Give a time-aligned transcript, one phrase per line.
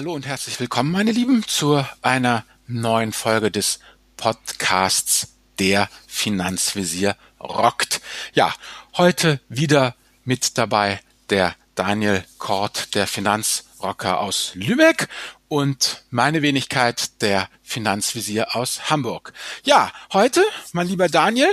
[0.00, 3.80] hallo und herzlich willkommen, meine Lieben, zu einer neuen Folge des
[4.16, 8.00] Podcasts Der Finanzvisier rockt.
[8.32, 8.54] Ja,
[8.96, 15.08] heute wieder mit dabei der Daniel Kort, der Finanzrocker aus Lübeck
[15.48, 19.34] und meine Wenigkeit, der Finanzvisier aus Hamburg.
[19.64, 20.42] Ja, heute,
[20.72, 21.52] mein lieber Daniel,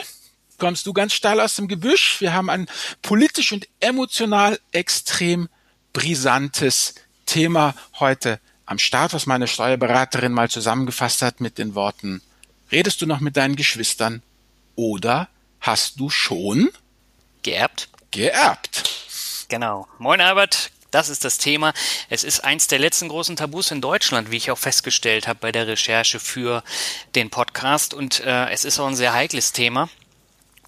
[0.57, 2.21] kommst du ganz steil aus dem Gebüsch.
[2.21, 2.67] Wir haben ein
[3.01, 5.49] politisch und emotional extrem
[5.91, 6.95] brisantes
[7.27, 12.21] Thema heute am Start, was meine Steuerberaterin mal zusammengefasst hat mit den Worten,
[12.71, 14.23] redest du noch mit deinen Geschwistern
[14.75, 15.29] oder
[15.61, 16.69] hast du schon
[17.43, 17.89] geerbt?
[18.11, 19.45] Geerbt.
[19.49, 19.87] Genau.
[19.99, 21.73] Moin Albert, das ist das Thema.
[22.09, 25.51] Es ist eins der letzten großen Tabus in Deutschland, wie ich auch festgestellt habe bei
[25.51, 26.63] der Recherche für
[27.15, 27.93] den Podcast.
[27.93, 29.89] Und äh, es ist auch ein sehr heikles Thema.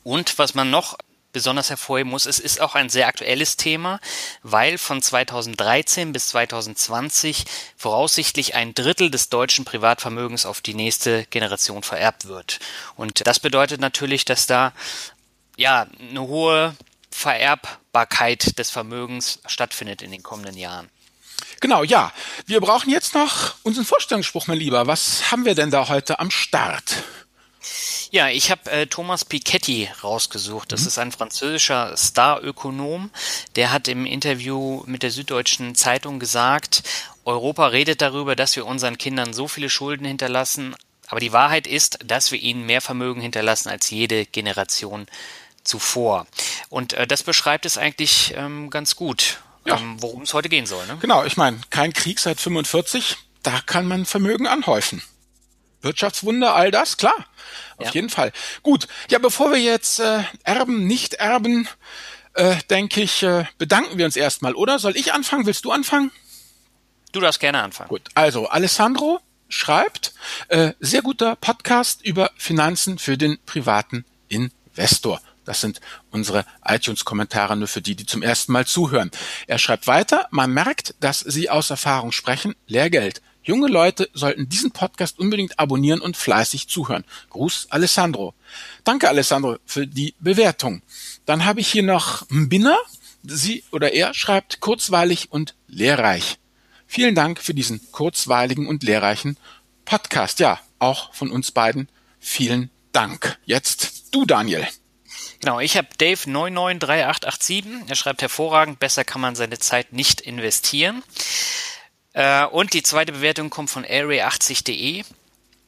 [0.04, 0.98] Und was man noch
[1.32, 4.00] besonders hervorheben muss, es ist auch ein sehr aktuelles Thema,
[4.44, 7.46] weil von 2013 bis 2020
[7.78, 12.60] voraussichtlich ein Drittel des deutschen Privatvermögens auf die nächste Generation vererbt wird.
[12.96, 14.74] Und das bedeutet natürlich, dass da
[15.58, 16.76] ja eine hohe
[17.12, 20.90] Vererbbarkeit des Vermögens stattfindet in den kommenden Jahren.
[21.60, 22.14] Genau, ja.
[22.46, 24.88] Wir brauchen jetzt noch unseren Vorstellungsspruch, mein Lieber.
[24.88, 27.04] Was haben wir denn da heute am Start?
[28.12, 30.72] Ja, ich habe äh, Thomas Piketty rausgesucht.
[30.72, 30.88] Das mhm.
[30.88, 33.12] ist ein französischer Star-Ökonom.
[33.56, 36.84] Der hat im Interview mit der Süddeutschen Zeitung gesagt,
[37.26, 40.76] Europa redet darüber, dass wir unseren Kindern so viele Schulden hinterlassen,
[41.08, 45.08] aber die Wahrheit ist, dass wir ihnen mehr Vermögen hinterlassen als jede Generation
[45.64, 46.26] zuvor.
[46.70, 49.78] Und äh, das beschreibt es eigentlich ähm, ganz gut, ja.
[49.78, 50.86] ähm, worum es heute gehen soll.
[50.88, 50.98] Ne?
[51.02, 55.02] Genau, ich meine, kein Krieg seit 45, da kann man Vermögen anhäufen.
[55.82, 57.16] Wirtschaftswunder, all das, klar.
[57.78, 57.94] Auf ja.
[57.94, 58.32] jeden Fall.
[58.64, 61.68] Gut, ja, bevor wir jetzt äh, erben, nicht erben,
[62.34, 64.80] äh, denke ich, äh, bedanken wir uns erstmal, oder?
[64.80, 65.46] Soll ich anfangen?
[65.46, 66.12] Willst du anfangen?
[67.12, 67.90] Du darfst gerne anfangen.
[67.90, 70.14] Gut, also Alessandro schreibt,
[70.50, 75.22] äh, sehr guter Podcast über Finanzen für den privaten Investor.
[75.44, 79.10] Das sind unsere iTunes-Kommentare nur für die, die zum ersten Mal zuhören.
[79.48, 83.24] Er schreibt weiter, man merkt, dass Sie aus Erfahrung sprechen, Lehrgeld.
[83.50, 87.04] Junge Leute sollten diesen Podcast unbedingt abonnieren und fleißig zuhören.
[87.32, 88.36] Gruß Alessandro.
[88.84, 90.84] Danke Alessandro für die Bewertung.
[91.26, 92.78] Dann habe ich hier noch Mbinner.
[93.24, 96.38] Sie oder er schreibt kurzweilig und lehrreich.
[96.86, 99.36] Vielen Dank für diesen kurzweiligen und lehrreichen
[99.84, 100.40] Podcast.
[100.40, 101.90] Ja, auch von uns beiden
[102.20, 103.40] vielen Dank.
[103.46, 104.68] Jetzt du, Daniel.
[105.40, 107.90] Genau, ich habe Dave 993887.
[107.90, 111.02] Er schreibt hervorragend, besser kann man seine Zeit nicht investieren.
[112.20, 115.06] Äh, und die zweite Bewertung kommt von area80.de.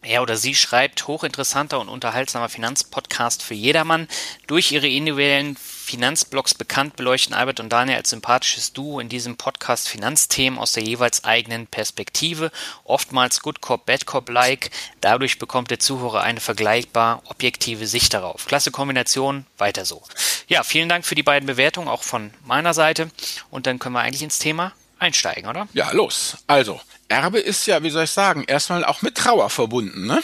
[0.03, 4.09] Er oder sie schreibt hochinteressanter und unterhaltsamer Finanzpodcast für jedermann.
[4.47, 9.87] Durch ihre individuellen Finanzblogs bekannt beleuchten Albert und Daniel als sympathisches Duo in diesem Podcast
[9.87, 12.51] Finanzthemen aus der jeweils eigenen Perspektive,
[12.83, 14.71] oftmals Good Cop, Bad Cop-like.
[14.99, 18.45] Dadurch bekommt der Zuhörer eine vergleichbar objektive Sicht darauf.
[18.45, 20.03] Klasse Kombination, weiter so.
[20.49, 23.09] Ja, vielen Dank für die beiden Bewertungen, auch von meiner Seite.
[23.51, 25.67] Und dann können wir eigentlich ins Thema einsteigen, oder?
[25.73, 26.37] Ja, los.
[26.47, 30.21] Also, Erbe ist ja, wie soll ich sagen, erstmal auch mit Trauer verbunden, ne?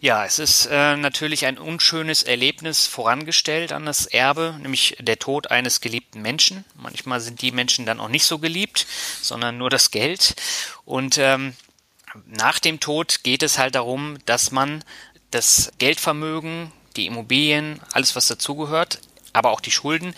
[0.00, 5.50] Ja, es ist äh, natürlich ein unschönes Erlebnis vorangestellt an das Erbe, nämlich der Tod
[5.50, 6.64] eines geliebten Menschen.
[6.74, 8.86] Manchmal sind die Menschen dann auch nicht so geliebt,
[9.20, 10.36] sondern nur das Geld.
[10.84, 11.54] Und ähm,
[12.26, 14.82] nach dem Tod geht es halt darum, dass man
[15.30, 19.00] das Geldvermögen, die Immobilien, alles was dazugehört,
[19.32, 20.14] aber auch die Schulden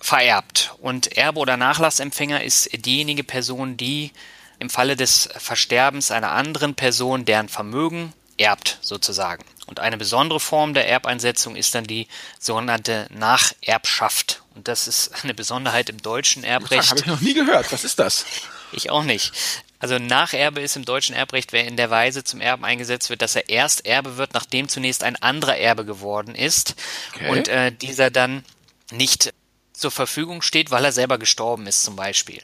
[0.00, 0.74] vererbt.
[0.80, 4.12] Und Erbe oder Nachlassempfänger ist diejenige Person, die
[4.58, 9.44] im Falle des Versterbens einer anderen Person deren Vermögen erbt sozusagen.
[9.66, 12.06] Und eine besondere Form der Erbeinsetzung ist dann die
[12.38, 14.42] sogenannte Nacherbschaft.
[14.54, 16.90] Und das ist eine Besonderheit im deutschen Erbrecht.
[16.90, 17.72] Habe ich noch nie gehört.
[17.72, 18.24] Was ist das?
[18.72, 19.32] Ich auch nicht.
[19.78, 23.36] Also Nacherbe ist im deutschen Erbrecht, wer in der Weise zum Erben eingesetzt wird, dass
[23.36, 26.74] er erst Erbe wird, nachdem zunächst ein anderer Erbe geworden ist
[27.14, 27.28] okay.
[27.28, 28.44] und äh, dieser dann
[28.90, 29.32] nicht
[29.72, 32.40] zur Verfügung steht, weil er selber gestorben ist zum Beispiel.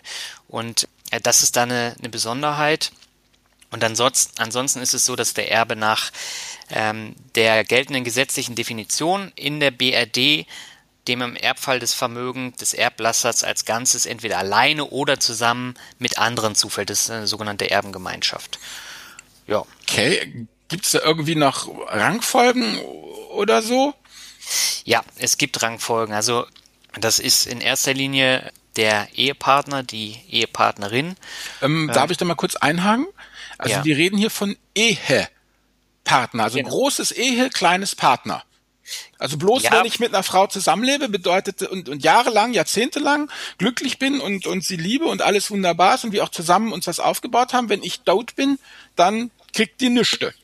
[0.48, 2.92] Und äh, das ist dann eine, eine Besonderheit.
[3.70, 6.12] Und ansonsten, ansonsten ist es so, dass der Erbe nach
[6.68, 10.46] ähm, der geltenden gesetzlichen Definition in der BRD
[11.08, 16.54] dem im Erbfall des Vermögens des Erblassers als Ganzes entweder alleine oder zusammen mit anderen
[16.54, 16.90] zufällt.
[16.90, 18.58] Das ist eine sogenannte Erbengemeinschaft.
[19.46, 19.64] Ja.
[19.82, 20.46] Okay.
[20.68, 22.78] Gibt es da irgendwie noch Rangfolgen
[23.30, 23.94] oder so?
[24.84, 26.14] Ja, es gibt Rangfolgen.
[26.14, 26.46] Also
[26.98, 31.16] das ist in erster Linie der Ehepartner, die Ehepartnerin.
[31.60, 33.06] Ähm, ähm, darf ich da mal kurz einhaken?
[33.58, 33.84] Also ja.
[33.84, 36.70] wir reden hier von Ehepartner, also genau.
[36.70, 38.42] großes Ehe, kleines Partner.
[39.18, 39.72] Also bloß, ja.
[39.72, 44.64] wenn ich mit einer Frau zusammenlebe, bedeutet und, und jahrelang, jahrzehntelang glücklich bin und, und
[44.64, 47.82] sie liebe und alles wunderbar ist und wir auch zusammen uns was aufgebaut haben, wenn
[47.82, 48.58] ich dort bin,
[48.96, 50.34] dann kriegt die Nüchte.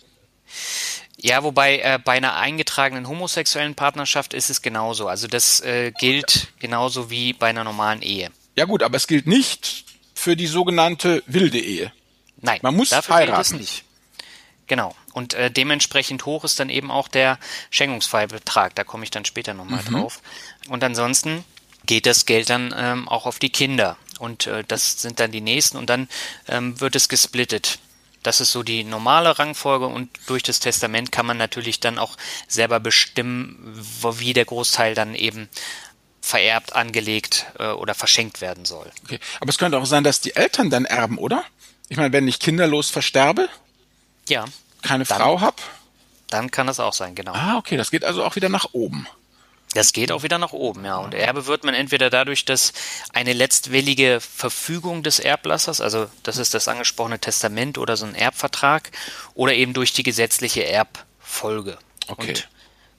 [1.21, 5.09] Ja, wobei äh, bei einer eingetragenen homosexuellen Partnerschaft ist es genauso.
[5.09, 8.31] Also das äh, gilt genauso wie bei einer normalen Ehe.
[8.55, 9.85] Ja gut, aber es gilt nicht
[10.15, 11.93] für die sogenannte wilde Ehe.
[12.41, 13.37] Nein, man muss dafür heiraten.
[13.37, 13.85] Gilt es nicht.
[14.69, 14.95] Genau.
[15.19, 18.77] Und äh, dementsprechend hoch ist dann eben auch der Schenkungsfreibetrag.
[18.77, 19.95] Da komme ich dann später nochmal mhm.
[19.95, 20.21] drauf.
[20.69, 21.45] Und ansonsten
[21.87, 23.97] geht das Geld dann ähm, auch auf die Kinder.
[24.21, 25.77] Und äh, das sind dann die nächsten.
[25.77, 26.09] Und dann
[26.47, 27.81] ähm, wird es gesplittet.
[28.23, 32.17] Das ist so die normale Rangfolge und durch das Testament kann man natürlich dann auch
[32.47, 33.57] selber bestimmen,
[34.19, 35.49] wie der Großteil dann eben
[36.21, 38.89] vererbt, angelegt äh, oder verschenkt werden soll.
[39.05, 39.19] Okay.
[39.41, 41.43] Aber es könnte auch sein, dass die Eltern dann erben, oder?
[41.89, 43.49] Ich meine, wenn ich kinderlos versterbe,
[44.29, 44.45] ja.
[44.83, 45.57] Keine dann, Frau habe,
[46.29, 47.33] dann kann das auch sein, genau.
[47.33, 49.07] Ah, okay, das geht also auch wieder nach oben.
[49.75, 50.97] Das geht auch wieder nach oben, ja.
[50.97, 52.73] Und Erbe wird man entweder dadurch, dass
[53.13, 58.91] eine letztwillige Verfügung des Erblassers, also das ist das angesprochene Testament oder so ein Erbvertrag,
[59.35, 61.77] oder eben durch die gesetzliche Erbfolge.
[62.07, 62.29] Okay.
[62.29, 62.49] Und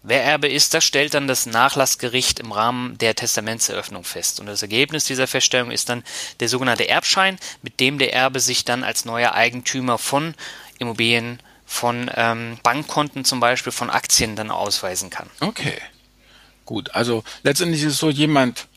[0.03, 4.39] wer Erbe ist, das stellt dann das Nachlassgericht im Rahmen der Testamentseröffnung fest.
[4.39, 6.03] Und das Ergebnis dieser Feststellung ist dann
[6.39, 10.35] der sogenannte Erbschein, mit dem der Erbe sich dann als neuer Eigentümer von
[10.77, 15.29] Immobilien, von ähm, Bankkonten zum Beispiel, von Aktien dann ausweisen kann.
[15.39, 15.77] Okay.
[16.65, 18.67] Gut, also letztendlich ist es so, jemand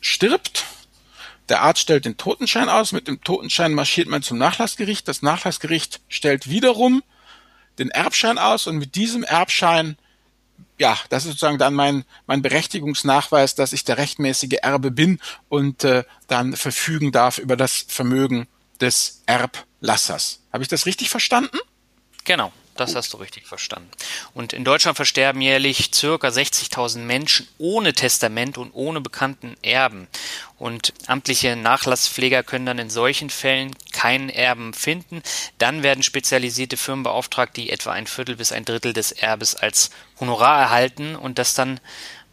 [0.00, 0.64] stirbt,
[1.50, 6.00] der Arzt stellt den Totenschein aus, mit dem Totenschein marschiert man zum Nachlassgericht, das Nachlassgericht
[6.08, 7.02] stellt wiederum
[7.78, 9.98] den Erbschein aus und mit diesem Erbschein,
[10.78, 15.20] ja, das ist sozusagen dann mein, mein Berechtigungsnachweis, dass ich der rechtmäßige Erbe bin
[15.50, 18.48] und äh, dann verfügen darf über das Vermögen
[18.80, 20.40] des Erblassers.
[20.50, 21.58] Habe ich das richtig verstanden?
[22.24, 22.52] Genau.
[22.74, 23.90] Das hast du richtig verstanden.
[24.32, 30.08] Und in Deutschland versterben jährlich circa 60.000 Menschen ohne Testament und ohne bekannten Erben.
[30.58, 35.22] Und amtliche Nachlasspfleger können dann in solchen Fällen keinen Erben finden.
[35.58, 39.90] Dann werden spezialisierte Firmen beauftragt, die etwa ein Viertel bis ein Drittel des Erbes als
[40.18, 41.78] Honorar erhalten und das dann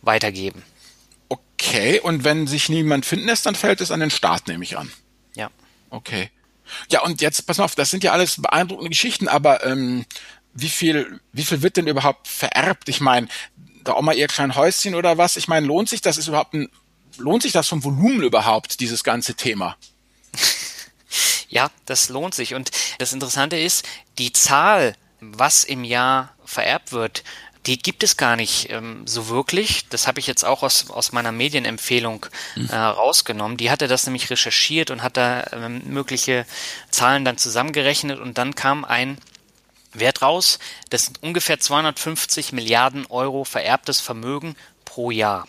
[0.01, 0.63] weitergeben.
[1.27, 4.77] Okay, und wenn sich niemand finden lässt, dann fällt es an den Staat, nehme ich
[4.77, 4.89] an.
[5.35, 5.51] Ja.
[5.89, 6.31] Okay.
[6.89, 10.05] Ja, und jetzt, pass mal auf, das sind ja alles beeindruckende Geschichten, aber ähm,
[10.53, 12.89] wie viel, wie viel wird denn überhaupt vererbt?
[12.89, 13.27] Ich meine,
[13.83, 15.37] da auch mal ihr klein Häuschen oder was?
[15.37, 16.69] Ich meine, lohnt sich das ist überhaupt ein,
[17.17, 19.77] lohnt sich das vom Volumen überhaupt, dieses ganze Thema?
[21.51, 22.53] Ja, das lohnt sich.
[22.53, 22.69] Und
[22.99, 23.83] das Interessante ist,
[24.19, 27.23] die Zahl, was im Jahr vererbt wird,
[27.65, 29.87] die gibt es gar nicht ähm, so wirklich.
[29.89, 32.25] Das habe ich jetzt auch aus, aus meiner Medienempfehlung
[32.55, 32.69] mhm.
[32.69, 33.57] äh, rausgenommen.
[33.57, 36.45] Die hatte das nämlich recherchiert und hat da ähm, mögliche
[36.89, 39.17] Zahlen dann zusammengerechnet und dann kam ein
[39.93, 40.59] Wert raus.
[40.89, 45.47] Das sind ungefähr 250 Milliarden Euro vererbtes Vermögen pro Jahr.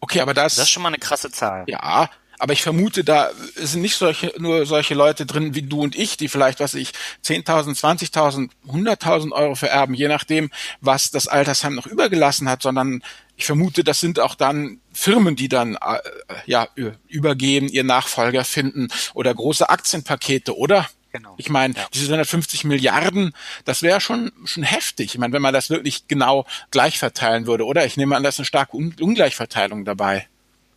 [0.00, 1.64] Okay, aber das, das ist schon mal eine krasse Zahl.
[1.66, 2.08] Ja,
[2.40, 6.16] aber ich vermute, da sind nicht solche, nur solche Leute drin wie du und ich,
[6.16, 6.92] die vielleicht, was ich,
[7.22, 13.02] 10.000, 20.000, 100.000 Euro vererben, je nachdem, was das Altersheim noch übergelassen hat, sondern
[13.36, 15.98] ich vermute, das sind auch dann Firmen, die dann äh,
[16.46, 16.66] ja
[17.08, 20.88] übergeben, ihr Nachfolger finden oder große Aktienpakete, oder?
[21.12, 21.34] Genau.
[21.36, 21.86] Ich meine, ja.
[21.92, 23.34] diese 150 Milliarden,
[23.66, 25.14] das wäre schon schon heftig.
[25.14, 27.84] Ich meine, wenn man das wirklich genau gleich verteilen würde, oder?
[27.84, 30.29] Ich nehme an, da ist eine starke Ungleichverteilung dabei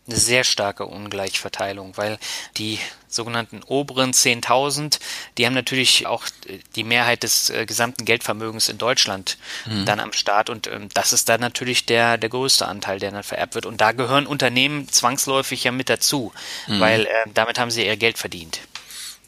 [0.06, 2.18] eine sehr starke Ungleichverteilung, weil
[2.56, 4.98] die sogenannten oberen 10.000,
[5.38, 6.26] die haben natürlich auch
[6.74, 9.86] die Mehrheit des äh, gesamten Geldvermögens in Deutschland mhm.
[9.86, 13.22] dann am Start und ähm, das ist dann natürlich der, der größte Anteil, der dann
[13.22, 16.32] vererbt wird und da gehören Unternehmen zwangsläufig ja mit dazu,
[16.66, 16.80] mhm.
[16.80, 18.60] weil äh, damit haben sie ihr Geld verdient.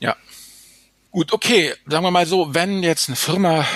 [0.01, 0.17] Ja.
[1.11, 3.67] Gut, okay, sagen wir mal so, wenn jetzt eine Firma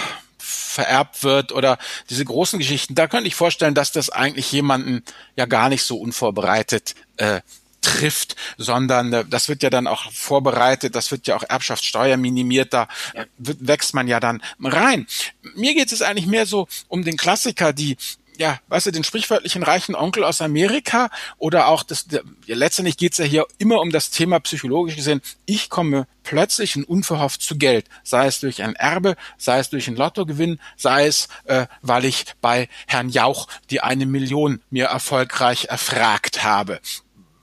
[0.51, 1.79] vererbt wird oder
[2.09, 5.03] diese großen Geschichten, da könnte ich vorstellen, dass das eigentlich jemanden
[5.37, 7.41] ja gar nicht so unvorbereitet äh,
[7.81, 12.73] trifft, sondern äh, das wird ja dann auch vorbereitet, das wird ja auch Erbschaftssteuer minimiert,
[12.73, 13.25] da ja.
[13.39, 15.07] wächst man ja dann rein.
[15.55, 17.97] Mir geht es eigentlich mehr so um den Klassiker, die
[18.41, 23.19] ja, weißt du, den sprichwörtlichen reichen Onkel aus Amerika oder auch das, ja, letztendlich geht's
[23.19, 25.21] ja hier immer um das Thema psychologisch gesehen.
[25.45, 29.89] Ich komme plötzlich und unverhofft zu Geld, sei es durch ein Erbe, sei es durch
[29.89, 35.67] ein Lottogewinn, sei es, äh, weil ich bei Herrn Jauch die eine Million mir erfolgreich
[35.67, 36.81] erfragt habe.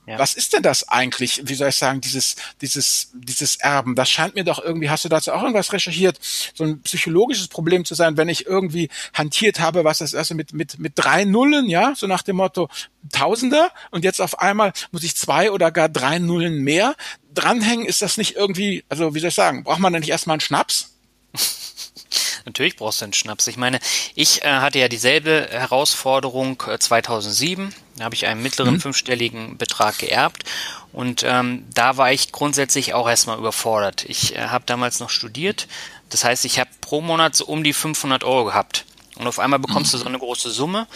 [0.08, 0.18] Ja.
[0.18, 1.42] Was ist denn das eigentlich?
[1.44, 3.94] Wie soll ich sagen, dieses, dieses, dieses Erben?
[3.94, 6.18] Das scheint mir doch irgendwie, hast du dazu auch irgendwas recherchiert,
[6.54, 10.54] so ein psychologisches Problem zu sein, wenn ich irgendwie hantiert habe, was das erste mit,
[10.54, 12.70] mit, mit drei Nullen, ja, so nach dem Motto
[13.12, 16.96] Tausender und jetzt auf einmal muss ich zwei oder gar drei Nullen mehr
[17.34, 20.34] dranhängen, ist das nicht irgendwie, also wie soll ich sagen, braucht man da nicht erstmal
[20.34, 20.94] einen Schnaps?
[22.46, 23.46] Natürlich brauchst du einen Schnaps.
[23.46, 23.78] Ich meine,
[24.14, 27.74] ich äh, hatte ja dieselbe Herausforderung äh, 2007.
[27.98, 28.80] Da habe ich einen mittleren mhm.
[28.80, 30.44] fünfstelligen Betrag geerbt
[30.92, 34.04] und ähm, da war ich grundsätzlich auch erstmal überfordert.
[34.06, 35.68] Ich äh, habe damals noch studiert.
[36.10, 38.84] Das heißt, ich habe pro Monat so um die 500 Euro gehabt.
[39.16, 39.98] Und auf einmal bekommst mhm.
[39.98, 40.86] du so eine große Summe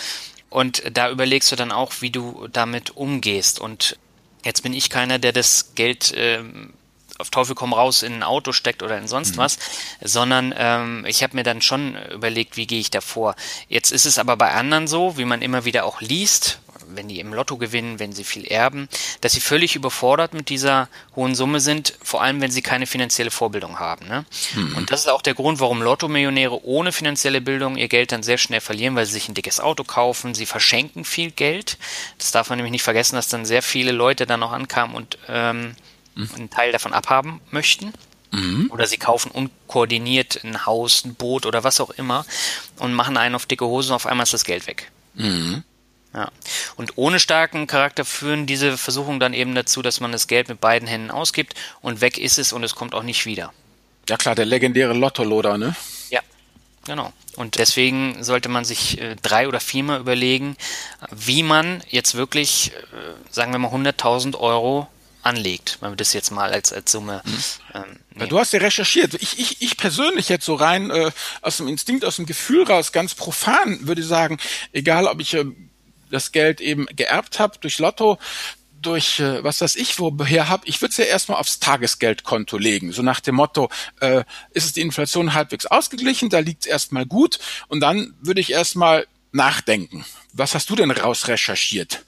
[0.48, 3.58] und da überlegst du dann auch, wie du damit umgehst.
[3.58, 3.98] Und
[4.44, 6.74] jetzt bin ich keiner, der das Geld ähm,
[7.18, 9.38] auf Teufel komm raus in ein Auto steckt oder in sonst mhm.
[9.38, 9.58] was,
[10.02, 13.34] sondern ähm, ich habe mir dann schon überlegt, wie gehe ich davor.
[13.68, 16.60] Jetzt ist es aber bei anderen so, wie man immer wieder auch liest,
[16.96, 18.88] wenn die im Lotto gewinnen, wenn sie viel erben,
[19.20, 23.30] dass sie völlig überfordert mit dieser hohen Summe sind, vor allem wenn sie keine finanzielle
[23.30, 24.06] Vorbildung haben.
[24.06, 24.24] Ne?
[24.54, 24.76] Mhm.
[24.76, 28.38] Und das ist auch der Grund, warum Lotto-Millionäre ohne finanzielle Bildung ihr Geld dann sehr
[28.38, 31.78] schnell verlieren, weil sie sich ein dickes Auto kaufen, sie verschenken viel Geld.
[32.18, 35.18] Das darf man nämlich nicht vergessen, dass dann sehr viele Leute dann noch ankamen und
[35.28, 35.74] ähm,
[36.16, 37.92] einen Teil davon abhaben möchten.
[38.32, 38.70] Mhm.
[38.70, 42.24] Oder sie kaufen unkoordiniert ein Haus, ein Boot oder was auch immer
[42.78, 44.90] und machen einen auf dicke Hose und auf einmal ist das Geld weg.
[45.14, 45.64] Mhm.
[46.14, 46.30] Ja.
[46.76, 50.60] Und ohne starken Charakter führen diese Versuchungen dann eben dazu, dass man das Geld mit
[50.60, 53.52] beiden Händen ausgibt und weg ist es und es kommt auch nicht wieder.
[54.08, 55.74] Ja klar, der legendäre Lottoloder, ne?
[56.10, 56.20] Ja,
[56.84, 57.12] genau.
[57.36, 60.56] Und deswegen sollte man sich äh, drei oder viermal überlegen,
[61.10, 64.88] wie man jetzt wirklich, äh, sagen wir mal, 100.000 Euro
[65.22, 67.22] anlegt, wenn wir das jetzt mal als, als Summe.
[67.24, 67.38] Mhm.
[67.74, 69.14] Ähm, ja, du hast ja recherchiert.
[69.14, 72.92] Ich, ich, ich persönlich jetzt so rein äh, aus dem Instinkt, aus dem Gefühl raus,
[72.92, 74.38] ganz profan würde sagen,
[74.72, 75.44] egal ob ich äh,
[76.12, 78.18] das Geld eben geerbt habe durch Lotto,
[78.80, 82.92] durch äh, was weiß ich woher habe, ich würde es ja erstmal aufs Tagesgeldkonto legen.
[82.92, 87.06] So nach dem Motto, äh, ist es die Inflation halbwegs ausgeglichen, da liegt es erstmal
[87.06, 87.38] gut
[87.68, 90.04] und dann würde ich erstmal nachdenken.
[90.32, 92.04] Was hast du denn raus recherchiert?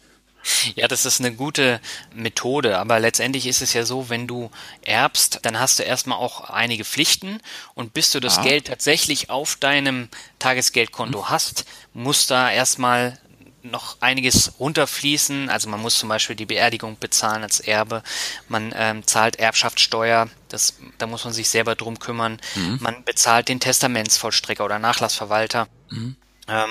[0.75, 1.80] Ja, das ist eine gute
[2.14, 4.50] Methode, aber letztendlich ist es ja so, wenn du
[4.82, 7.40] erbst, dann hast du erstmal auch einige Pflichten
[7.75, 8.42] und bis du das ah.
[8.42, 10.08] Geld tatsächlich auf deinem
[10.40, 11.30] Tagesgeldkonto hm.
[11.30, 13.18] hast, muss da erstmal
[13.64, 15.49] noch einiges runterfließen.
[15.49, 18.02] Also man muss zum Beispiel die Beerdigung bezahlen als Erbe.
[18.49, 20.28] Man ähm, zahlt Erbschaftssteuer.
[20.49, 22.40] Das, da muss man sich selber drum kümmern.
[22.54, 22.78] Mhm.
[22.80, 25.68] Man bezahlt den Testamentsvollstrecker oder Nachlassverwalter.
[25.90, 26.16] Mhm.
[26.47, 26.71] Ähm,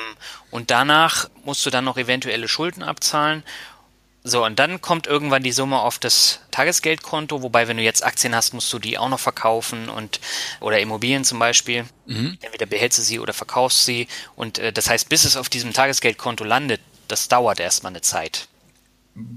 [0.51, 3.43] und danach musst du dann noch eventuelle Schulden abzahlen.
[4.25, 8.33] So, und dann kommt irgendwann die Summe auf das Tagesgeldkonto, wobei, wenn du jetzt Aktien
[8.33, 10.21] hast, musst du die auch noch verkaufen und
[10.61, 11.85] oder Immobilien zum Beispiel.
[12.05, 12.37] Mhm.
[12.39, 14.07] Entweder behältst du sie oder verkaufst sie.
[14.35, 18.47] Und äh, das heißt, bis es auf diesem Tagesgeldkonto landet, das dauert erstmal eine Zeit.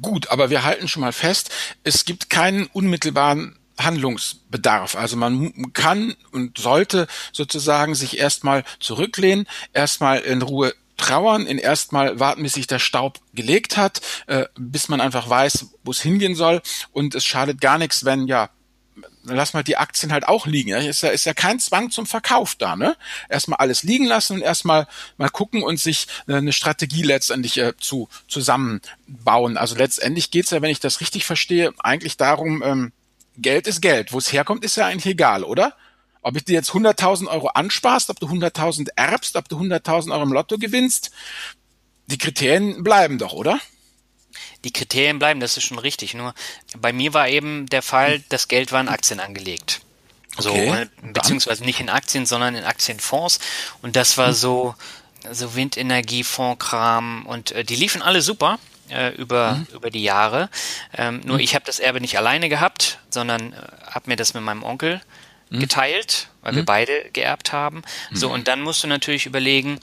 [0.01, 1.51] Gut, aber wir halten schon mal fest,
[1.83, 4.95] es gibt keinen unmittelbaren Handlungsbedarf.
[4.95, 12.19] Also man kann und sollte sozusagen sich erstmal zurücklehnen, erstmal in Ruhe trauern, in erstmal
[12.19, 16.35] warten, bis sich der Staub gelegt hat, äh, bis man einfach weiß, wo es hingehen
[16.35, 16.63] soll.
[16.93, 18.51] Und es schadet gar nichts, wenn ja
[19.25, 20.71] lass mal die Aktien halt auch liegen.
[20.71, 22.97] Ist ja, ist ja kein Zwang zum Verkauf da, ne?
[23.29, 24.87] Erstmal alles liegen lassen und erstmal
[25.17, 29.57] mal gucken und sich äh, eine Strategie letztendlich äh, zu zusammenbauen.
[29.57, 32.93] Also letztendlich geht's ja, wenn ich das richtig verstehe, eigentlich darum, ähm,
[33.39, 34.13] Geld ist Geld.
[34.13, 35.75] Wo es herkommt, ist ja eigentlich egal, oder?
[36.27, 40.25] Ob ich dir jetzt 100.000 Euro ansparst, ob du 100.000 erbst, ob du 100.000 Euro
[40.25, 41.13] im Lotto gewinnst,
[42.07, 43.61] die Kriterien bleiben doch, oder?
[44.65, 46.15] Die Kriterien bleiben, das ist schon richtig.
[46.15, 46.35] Nur
[46.79, 49.83] bei mir war eben der Fall, das Geld war in Aktien angelegt.
[50.37, 53.39] So, okay, beziehungsweise nicht in Aktien, sondern in Aktienfonds.
[53.81, 54.35] Und das war hm.
[54.35, 54.75] so,
[55.31, 58.59] so Windenergiefonds-Kram und äh, die liefen alle super
[58.91, 59.67] äh, über, mhm.
[59.73, 60.51] über die Jahre.
[60.93, 61.45] Ähm, nur mhm.
[61.45, 63.57] ich habe das Erbe nicht alleine gehabt, sondern äh,
[63.93, 65.01] habe mir das mit meinem Onkel
[65.51, 65.61] mhm.
[65.61, 66.67] geteilt, weil wir mhm.
[66.67, 67.83] beide geerbt haben.
[68.13, 68.35] So, mhm.
[68.35, 69.81] und dann musst du natürlich überlegen,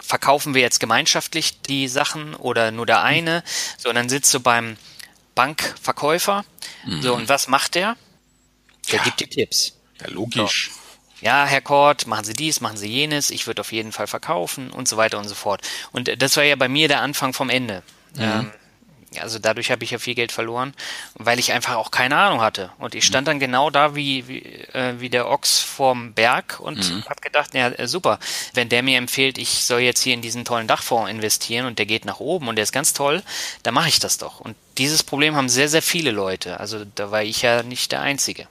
[0.00, 3.42] verkaufen wir jetzt gemeinschaftlich die Sachen oder nur der eine?
[3.78, 4.76] So, und dann sitzt du beim
[5.34, 6.44] Bankverkäufer.
[7.00, 7.96] So, und was macht der?
[8.90, 9.04] Der ja.
[9.04, 9.76] gibt dir Tipps.
[10.00, 10.70] Ja, logisch.
[10.72, 10.84] So
[11.24, 14.70] ja, Herr Kort, machen Sie dies, machen Sie jenes, ich würde auf jeden Fall verkaufen
[14.70, 15.62] und so weiter und so fort.
[15.90, 17.82] Und äh, das war ja bei mir der Anfang vom Ende.
[18.14, 18.22] Mhm.
[18.22, 18.52] Ähm,
[19.22, 20.74] also dadurch habe ich ja viel Geld verloren,
[21.14, 22.70] weil ich einfach auch keine Ahnung hatte.
[22.78, 24.42] Und ich stand dann genau da wie, wie,
[24.72, 27.04] äh, wie der Ochs vorm Berg und mhm.
[27.04, 28.18] habe gedacht, ja äh, super,
[28.54, 31.86] wenn der mir empfiehlt, ich soll jetzt hier in diesen tollen Dachfonds investieren und der
[31.86, 33.22] geht nach oben und der ist ganz toll,
[33.62, 34.40] dann mache ich das doch.
[34.40, 36.60] Und dieses Problem haben sehr, sehr viele Leute.
[36.60, 38.48] Also da war ich ja nicht der Einzige.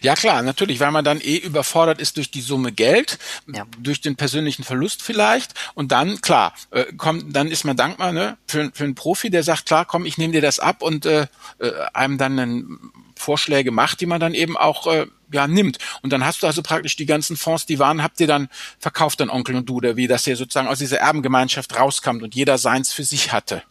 [0.00, 3.18] Ja klar, natürlich, weil man dann eh überfordert ist durch die Summe Geld,
[3.52, 3.66] ja.
[3.78, 8.36] durch den persönlichen Verlust vielleicht und dann klar, äh, kommt, dann ist man dankbar ne,
[8.46, 11.26] für, für einen Profi, der sagt, klar, komm, ich nehme dir das ab und äh,
[11.58, 15.78] äh, einem dann einen Vorschläge macht, die man dann eben auch äh, ja nimmt.
[16.02, 18.48] Und dann hast du also praktisch die ganzen Fonds, die waren, habt ihr dann
[18.78, 22.34] verkauft, dann Onkel und du, oder wie, dass ihr sozusagen aus dieser Erbengemeinschaft rauskam und
[22.34, 23.62] jeder seins für sich hatte.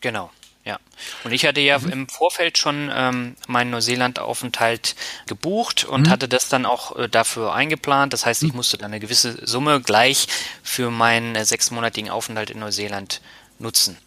[0.00, 0.30] Genau.
[0.70, 0.78] Ja,
[1.24, 1.90] und ich hatte ja mhm.
[1.90, 4.94] im Vorfeld schon ähm, meinen Neuseeland-Aufenthalt
[5.26, 6.10] gebucht und mhm.
[6.10, 8.12] hatte das dann auch äh, dafür eingeplant.
[8.12, 8.58] Das heißt, ich mhm.
[8.58, 10.28] musste dann eine gewisse Summe gleich
[10.62, 13.20] für meinen äh, sechsmonatigen Aufenthalt in Neuseeland
[13.58, 13.98] nutzen.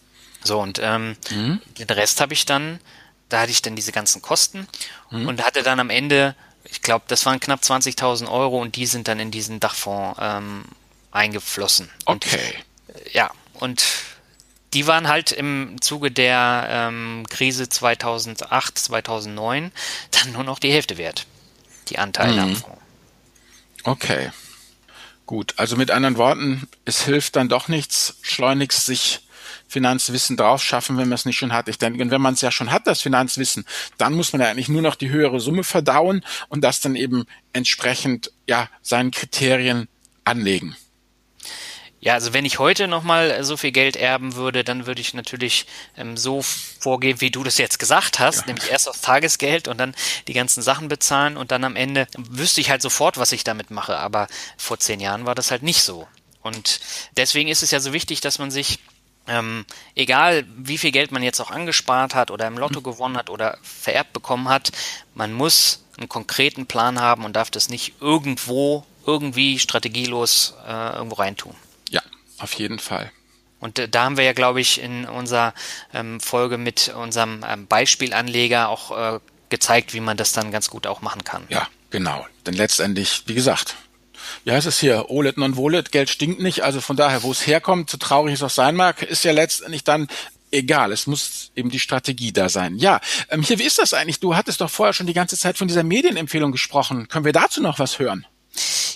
[0.42, 1.60] So, und ähm, mhm.
[1.80, 2.80] den Rest habe ich dann,
[3.28, 4.66] da hatte ich dann diese ganzen Kosten
[5.12, 5.28] mhm.
[5.28, 9.10] und hatte dann am Ende, ich glaube, das waren knapp 20.000 Euro und die sind
[9.10, 10.64] dann in diesen Dachfonds ähm,
[11.12, 11.90] eingeflossen.
[12.06, 12.56] Okay.
[12.88, 13.84] Und, ja, und
[14.74, 19.72] die waren halt im Zuge der ähm, Krise 2008, 2009
[20.12, 21.26] dann nur noch die Hälfte wert,
[21.90, 22.40] die Anteile mhm.
[22.40, 22.82] am Fonds.
[23.84, 24.32] Okay.
[25.26, 29.22] Gut, also mit anderen Worten, es hilft dann doch nichts, schleunigst sich
[29.68, 31.68] Finanzwissen drauf schaffen, wenn man es nicht schon hat.
[31.68, 33.66] Ich denke, wenn man es ja schon hat, das Finanzwissen,
[33.98, 37.26] dann muss man ja eigentlich nur noch die höhere Summe verdauen und das dann eben
[37.54, 39.88] entsprechend ja seinen Kriterien
[40.26, 40.76] anlegen.
[42.04, 45.66] Ja, also wenn ich heute nochmal so viel Geld erben würde, dann würde ich natürlich
[45.96, 48.48] ähm, so vorgehen, wie du das jetzt gesagt hast, ja.
[48.48, 49.96] nämlich erst aufs Tagesgeld und dann
[50.28, 53.72] die ganzen Sachen bezahlen und dann am Ende wüsste ich halt sofort, was ich damit
[53.72, 53.96] mache.
[53.96, 56.06] Aber vor zehn Jahren war das halt nicht so.
[56.42, 56.82] Und
[57.16, 58.80] deswegen ist es ja so wichtig, dass man sich
[59.26, 62.84] ähm, egal wie viel Geld man jetzt auch angespart hat oder im Lotto mhm.
[62.84, 64.74] gewonnen hat oder vererbt bekommen hat,
[65.16, 71.16] man muss einen konkreten Plan haben und darf das nicht irgendwo irgendwie strategielos äh, irgendwo
[71.16, 71.56] reintun.
[72.40, 73.12] Auf jeden Fall.
[73.60, 75.54] Und äh, da haben wir ja, glaube ich, in unserer
[75.94, 80.88] ähm, Folge mit unserem ähm, Beispielanleger auch äh, gezeigt, wie man das dann ganz gut
[80.88, 81.46] auch machen kann.
[81.50, 82.26] Ja, genau.
[82.46, 83.76] Denn letztendlich, wie gesagt,
[84.44, 87.90] wie heißt es hier, OLED non-Volet, Geld stinkt nicht, also von daher, wo es herkommt,
[87.90, 90.08] so traurig es auch sein mag, ist ja letztendlich dann
[90.52, 90.92] egal.
[90.92, 92.78] Es muss eben die Strategie da sein.
[92.78, 93.00] Ja,
[93.30, 94.20] ähm, hier, wie ist das eigentlich?
[94.20, 97.08] Du hattest doch vorher schon die ganze Zeit von dieser Medienempfehlung gesprochen.
[97.08, 98.26] Können wir dazu noch was hören?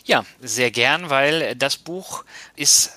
[0.05, 2.23] Ja, sehr gern, weil das Buch
[2.55, 2.91] ist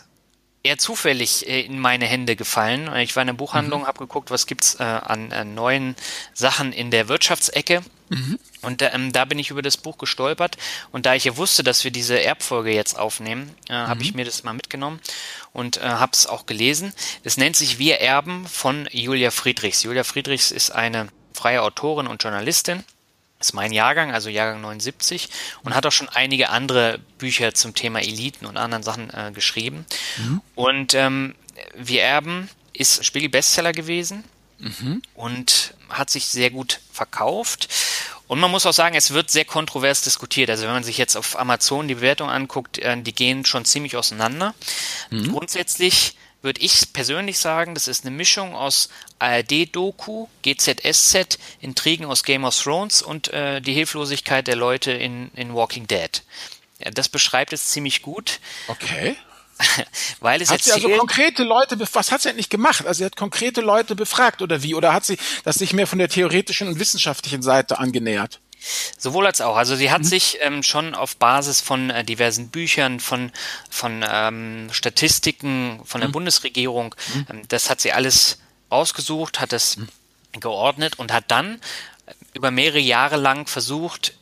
[0.63, 2.95] eher zufällig äh, in meine Hände gefallen.
[2.97, 3.87] Ich war in der Buchhandlung, mhm.
[3.87, 5.97] habe geguckt, was gibt's äh, an, an neuen
[6.35, 7.83] Sachen in der Wirtschaftsecke.
[8.11, 8.39] Mhm.
[8.63, 10.57] Und ähm, da bin ich über das Buch gestolpert.
[10.93, 13.89] Und da ich ja wusste, dass wir diese Erbfolge jetzt aufnehmen, äh, mhm.
[13.89, 15.01] habe ich mir das mal mitgenommen
[15.53, 16.93] und äh, habe es auch gelesen.
[17.25, 19.83] Es nennt sich Wir erben von Julia Friedrichs.
[19.83, 22.85] Julia Friedrichs ist eine freie Autorin und Journalistin
[23.41, 25.29] ist mein Jahrgang, also Jahrgang 79,
[25.65, 29.87] und hat auch schon einige andere Bücher zum Thema Eliten und anderen Sachen äh, geschrieben.
[30.19, 30.43] Mhm.
[30.55, 31.35] Und ähm,
[31.75, 34.25] Wir erben ist Spiegel-Bestseller gewesen
[34.59, 35.03] mhm.
[35.15, 37.69] und hat sich sehr gut verkauft.
[38.29, 40.51] Und man muss auch sagen, es wird sehr kontrovers diskutiert.
[40.51, 43.97] Also wenn man sich jetzt auf Amazon die Bewertung anguckt, äh, die gehen schon ziemlich
[43.97, 44.55] auseinander.
[45.11, 45.33] Mhm.
[45.33, 52.45] Grundsätzlich würde ich persönlich sagen, das ist eine Mischung aus ARD-Doku, GZSZ, Intrigen aus Game
[52.45, 56.23] of Thrones und äh, die Hilflosigkeit der Leute in, in Walking Dead.
[56.79, 58.41] Ja, das beschreibt es ziemlich gut.
[58.69, 59.17] Okay.
[60.21, 62.87] Weil es hat sie also konkrete Leute, was hat sie eigentlich gemacht?
[62.87, 64.75] Also sie hat konkrete Leute befragt oder wie?
[64.75, 68.41] Oder hat sie das sich mehr von der theoretischen und wissenschaftlichen Seite angenähert?
[68.99, 69.57] Sowohl als auch.
[69.57, 70.07] Also sie hat mhm.
[70.07, 73.33] sich ähm, schon auf Basis von äh, diversen Büchern, von,
[73.71, 76.13] von ähm, Statistiken von der mhm.
[76.13, 77.27] Bundesregierung, mhm.
[77.31, 79.89] ähm, das hat sie alles ausgesucht, hat es mhm.
[80.39, 81.61] geordnet und hat dann
[82.07, 84.15] äh, über mehrere Jahre lang versucht,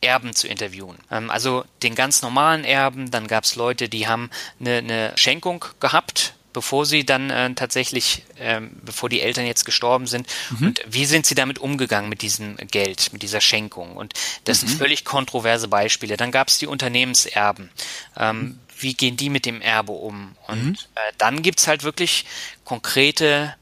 [0.00, 0.98] Erben zu interviewen.
[1.10, 5.64] Ähm, also den ganz normalen Erben, dann gab es Leute, die haben eine, eine Schenkung
[5.80, 10.26] gehabt bevor sie dann äh, tatsächlich, äh, bevor die Eltern jetzt gestorben sind.
[10.50, 10.68] Mhm.
[10.68, 13.96] Und wie sind sie damit umgegangen mit diesem Geld, mit dieser Schenkung?
[13.96, 14.68] Und das mhm.
[14.68, 16.16] sind völlig kontroverse Beispiele.
[16.16, 17.70] Dann gab es die Unternehmenserben.
[18.16, 18.58] Ähm, mhm.
[18.78, 20.36] Wie gehen die mit dem Erbe um?
[20.46, 20.76] Und mhm.
[20.94, 22.24] äh, dann gibt's halt wirklich
[22.64, 23.54] konkrete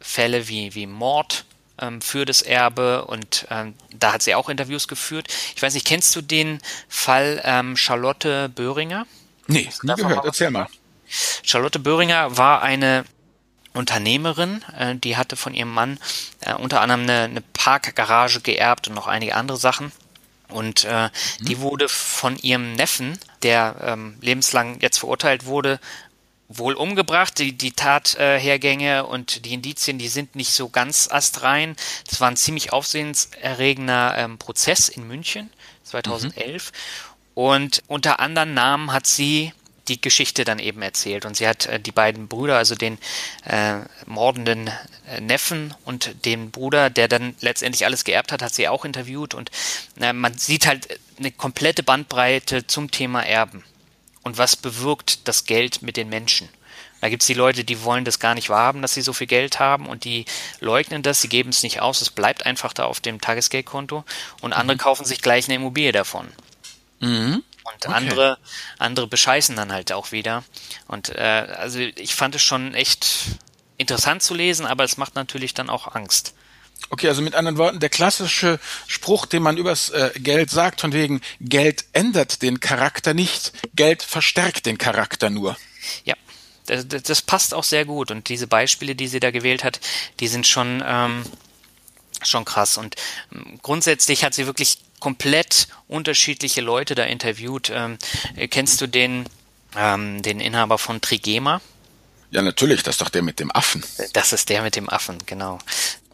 [0.00, 1.44] Fälle wie, wie Mord
[1.80, 5.28] ähm, für das Erbe und ähm, da hat sie auch Interviews geführt.
[5.54, 9.06] Ich weiß nicht, kennst du den Fall ähm, Charlotte Böhringer?
[9.46, 10.24] Nee, nie gehört.
[10.24, 10.68] Erzähl mal.
[11.42, 13.04] Charlotte Böhringer war eine
[13.76, 15.98] Unternehmerin, äh, die hatte von ihrem Mann
[16.40, 19.92] äh, unter anderem eine, eine Parkgarage geerbt und noch einige andere Sachen.
[20.48, 21.44] Und äh, mhm.
[21.44, 25.80] die wurde von ihrem Neffen, der ähm, lebenslang jetzt verurteilt wurde,
[26.48, 27.38] wohl umgebracht.
[27.38, 31.76] Die, die Tathergänge und die Indizien, die sind nicht so ganz astrein.
[32.08, 35.50] Das war ein ziemlich aufsehenserregender ähm, Prozess in München
[35.84, 36.72] 2011.
[36.72, 36.76] Mhm.
[37.34, 39.52] Und unter anderen Namen hat sie
[39.88, 41.24] die Geschichte dann eben erzählt.
[41.24, 42.98] Und sie hat äh, die beiden Brüder, also den
[43.44, 44.70] äh, mordenden
[45.08, 49.34] äh, Neffen und den Bruder, der dann letztendlich alles geerbt hat, hat sie auch interviewt.
[49.34, 49.50] Und
[50.00, 53.64] äh, man sieht halt eine komplette Bandbreite zum Thema Erben.
[54.22, 56.48] Und was bewirkt das Geld mit den Menschen?
[57.00, 59.26] Da gibt es die Leute, die wollen das gar nicht wahrhaben, dass sie so viel
[59.26, 60.24] Geld haben und die
[60.60, 64.04] leugnen das, sie geben es nicht aus, es bleibt einfach da auf dem Tagesgeldkonto
[64.40, 64.80] und andere mhm.
[64.80, 66.26] kaufen sich gleich eine Immobilie davon.
[67.00, 67.42] Mhm.
[67.72, 67.94] Und okay.
[67.94, 68.38] andere,
[68.78, 70.44] andere bescheißen dann halt auch wieder.
[70.86, 71.20] Und äh,
[71.56, 73.06] also ich fand es schon echt
[73.78, 76.34] interessant zu lesen, aber es macht natürlich dann auch Angst.
[76.90, 80.92] Okay, also mit anderen Worten, der klassische Spruch, den man übers äh, Geld sagt, von
[80.92, 85.56] wegen Geld ändert den Charakter nicht, Geld verstärkt den Charakter nur.
[86.04, 86.14] Ja,
[86.66, 88.10] das, das passt auch sehr gut.
[88.10, 89.80] Und diese Beispiele, die sie da gewählt hat,
[90.20, 91.24] die sind schon, ähm,
[92.22, 92.78] schon krass.
[92.78, 92.96] Und
[93.32, 97.70] ähm, grundsätzlich hat sie wirklich komplett unterschiedliche Leute da interviewt.
[97.72, 97.98] Ähm,
[98.50, 99.28] kennst du den,
[99.76, 101.60] ähm, den Inhaber von Trigema?
[102.30, 103.84] Ja, natürlich, das ist doch der mit dem Affen.
[104.12, 105.58] Das ist der mit dem Affen, genau.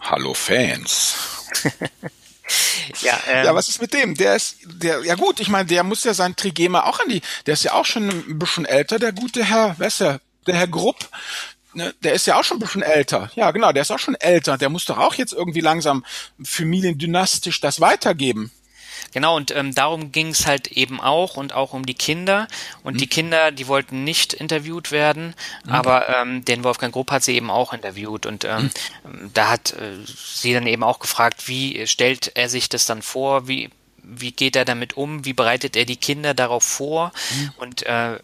[0.00, 1.14] Hallo Fans.
[3.00, 4.14] ja, ähm, ja, was ist mit dem?
[4.14, 7.22] Der ist, der, ja gut, ich meine, der muss ja sein Trigema auch an die,
[7.46, 10.20] der ist ja auch schon ein bisschen älter, der gute Herr, der?
[10.46, 11.08] Der Herr Grupp,
[11.74, 13.30] ne, der ist ja auch schon ein bisschen älter.
[13.34, 14.58] Ja, genau, der ist auch schon älter.
[14.58, 16.04] Der muss doch auch jetzt irgendwie langsam
[16.42, 18.50] familiendynastisch das weitergeben.
[19.12, 22.48] Genau, und ähm, darum ging es halt eben auch und auch um die Kinder.
[22.82, 22.98] Und mhm.
[22.98, 25.72] die Kinder, die wollten nicht interviewt werden, mhm.
[25.72, 28.26] aber ähm, den Wolfgang Grupp hat sie eben auch interviewt.
[28.26, 28.70] Und ähm,
[29.04, 29.30] mhm.
[29.34, 33.48] da hat äh, sie dann eben auch gefragt, wie stellt er sich das dann vor,
[33.48, 33.70] wie,
[34.02, 37.12] wie geht er damit um, wie bereitet er die Kinder darauf vor?
[37.34, 37.52] Mhm.
[37.58, 38.18] Und äh,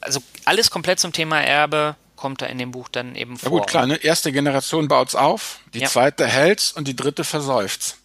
[0.00, 3.50] also alles komplett zum Thema Erbe kommt da in dem Buch dann eben vor.
[3.50, 3.96] Ja gut, klar, ne?
[3.96, 5.88] erste Generation baut's auf, die ja.
[5.88, 7.96] zweite hält's und die dritte versäuft's.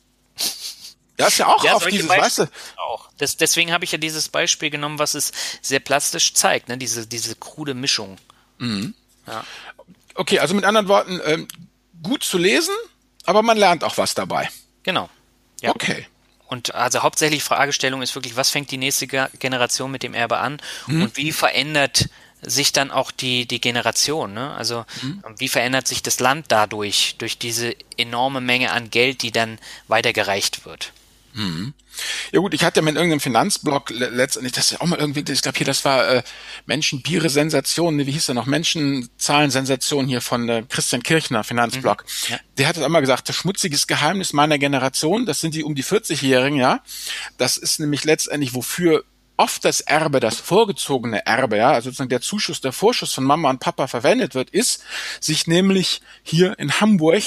[1.20, 2.50] Ja, ist ja auch ja, auf dieses, weißt du.
[2.78, 3.10] Auch.
[3.20, 6.80] Das, deswegen habe ich ja dieses Beispiel genommen, was es sehr plastisch zeigt, ne?
[6.80, 8.18] diese, diese krude Mischung.
[8.58, 8.96] Mhm.
[9.28, 9.44] Ja.
[10.16, 11.48] Okay, also mit anderen Worten, ähm,
[12.02, 12.74] gut zu lesen,
[13.26, 14.50] aber man lernt auch was dabei.
[14.82, 15.12] Genau.
[15.62, 15.70] Ja.
[15.76, 16.08] Okay.
[16.48, 20.60] Und also hauptsächlich Fragestellung ist wirklich, was fängt die nächste Generation mit dem Erbe an
[20.88, 21.04] mhm.
[21.04, 22.10] und wie verändert
[22.42, 24.54] sich dann auch die, die Generation, ne?
[24.56, 25.24] Also mhm.
[25.38, 30.66] wie verändert sich das Land dadurch, durch diese enorme Menge an Geld, die dann weitergereicht
[30.66, 30.94] wird?
[31.34, 31.74] Mhm.
[32.32, 35.32] Ja gut, ich hatte ja in irgendeinem Finanzblog letztendlich, das ist ja auch mal irgendwie,
[35.32, 36.24] ich glaube hier, das war äh,
[36.66, 41.44] Menschen, Biere, Sensationen, wie hieß der noch, Menschen, Zahlen, Sensationen hier von äh, Christian Kirchner,
[41.44, 42.04] Finanzblog.
[42.04, 42.34] Mhm.
[42.34, 42.40] Ja.
[42.58, 46.60] Der hat einmal gesagt, das schmutziges Geheimnis meiner Generation, das sind die um die 40-Jährigen,
[46.60, 46.82] ja.
[47.38, 49.04] Das ist nämlich letztendlich, wofür
[49.38, 53.50] oft das Erbe, das vorgezogene Erbe, ja, also sozusagen der Zuschuss, der Vorschuss von Mama
[53.50, 54.84] und Papa verwendet wird, ist,
[55.20, 57.24] sich nämlich hier in Hamburg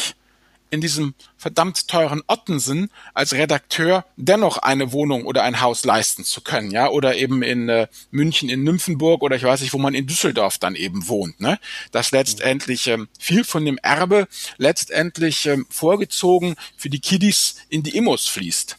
[0.70, 6.40] in diesem verdammt teuren Ottensen als Redakteur dennoch eine Wohnung oder ein Haus leisten zu
[6.40, 9.94] können, ja, oder eben in äh, München in Nymphenburg oder ich weiß nicht, wo man
[9.94, 11.58] in Düsseldorf dann eben wohnt, ne,
[11.90, 17.96] dass letztendlich ähm, viel von dem Erbe letztendlich ähm, vorgezogen für die Kiddies in die
[17.96, 18.76] Immos fließt.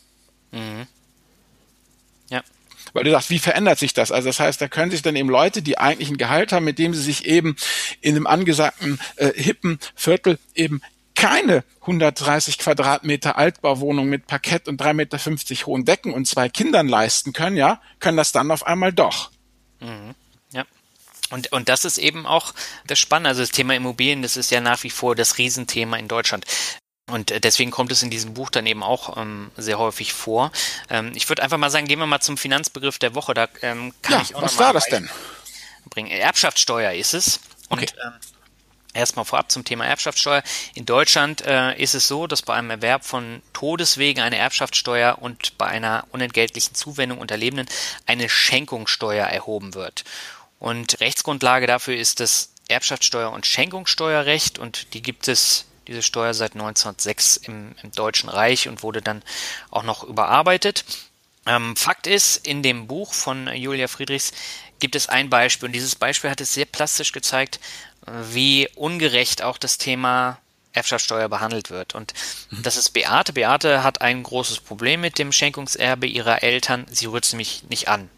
[0.51, 0.87] Mhm.
[2.93, 4.11] Weil du sagst, wie verändert sich das?
[4.11, 6.79] Also das heißt, da können sich dann eben Leute, die eigentlich ein Gehalt haben, mit
[6.79, 7.55] dem sie sich eben
[8.01, 10.81] in einem angesagten äh, hippen Viertel eben
[11.15, 17.33] keine 130 Quadratmeter Altbauwohnung mit Parkett und 3,50 Meter hohen Decken und zwei Kindern leisten
[17.33, 19.29] können, ja, können das dann auf einmal doch.
[19.79, 20.15] Mhm.
[20.51, 20.65] Ja.
[21.29, 22.53] Und, und das ist eben auch
[22.87, 23.29] das Spannende.
[23.29, 26.45] Also das Thema Immobilien, das ist ja nach wie vor das Riesenthema in Deutschland.
[27.07, 30.51] Und äh, deswegen kommt es in diesem Buch dann eben auch ähm, sehr häufig vor.
[30.89, 33.33] Ähm, ich würde einfach mal sagen, gehen wir mal zum Finanzbegriff der Woche.
[33.33, 35.09] Da ähm, kann ja, ich auch was war das denn?
[35.89, 36.11] Bringen.
[36.11, 37.39] Erbschaftssteuer ist es.
[37.69, 37.81] Okay.
[37.81, 38.13] Und, ähm,
[38.93, 40.43] Erstmal vorab zum Thema Erbschaftssteuer.
[40.73, 45.57] In Deutschland äh, ist es so, dass bei einem Erwerb von Todeswegen eine Erbschaftssteuer und
[45.57, 47.69] bei einer unentgeltlichen Zuwendung unter Lebenden
[48.05, 50.03] eine Schenkungssteuer erhoben wird.
[50.59, 56.53] Und Rechtsgrundlage dafür ist das Erbschaftssteuer- und Schenkungssteuerrecht und die gibt es, diese Steuer seit
[56.53, 59.23] 1906 im, im Deutschen Reich und wurde dann
[59.69, 60.85] auch noch überarbeitet.
[61.45, 64.31] Ähm, Fakt ist, in dem Buch von Julia Friedrichs
[64.79, 67.59] gibt es ein Beispiel und dieses Beispiel hat es sehr plastisch gezeigt,
[68.05, 70.39] wie ungerecht auch das Thema
[70.73, 71.95] Erbschaftssteuer behandelt wird.
[71.95, 72.13] Und
[72.49, 72.63] mhm.
[72.63, 73.33] das ist Beate.
[73.33, 76.85] Beate hat ein großes Problem mit dem Schenkungserbe ihrer Eltern.
[76.89, 78.09] Sie rührt es nämlich nicht an.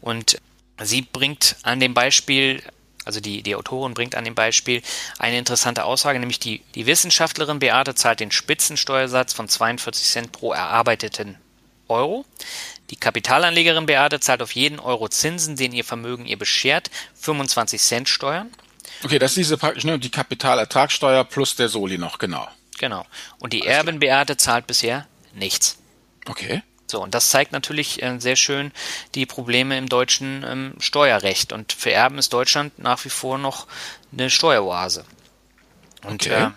[0.00, 0.40] Und
[0.82, 2.62] sie bringt an dem Beispiel,
[3.04, 4.82] also die, die Autorin bringt an dem Beispiel
[5.18, 10.52] eine interessante Aussage, nämlich die, die Wissenschaftlerin Beate zahlt den Spitzensteuersatz von 42 Cent pro
[10.52, 11.36] erarbeiteten
[11.88, 12.24] Euro.
[12.90, 18.08] Die Kapitalanlegerin Beate zahlt auf jeden Euro Zinsen, den ihr Vermögen ihr beschert, 25 Cent
[18.08, 18.50] Steuern.
[19.02, 22.46] Okay, das ist diese praktisch ne, die Kapitalertragssteuer plus der Soli noch, genau.
[22.78, 23.06] Genau.
[23.38, 25.78] Und die Erben Beate zahlt bisher nichts.
[26.26, 26.62] Okay.
[26.92, 28.70] So, und das zeigt natürlich äh, sehr schön
[29.14, 31.54] die Probleme im deutschen ähm, Steuerrecht.
[31.54, 33.66] Und für Erben ist Deutschland nach wie vor noch
[34.12, 35.06] eine Steueroase.
[36.04, 36.44] Und okay.
[36.44, 36.50] äh,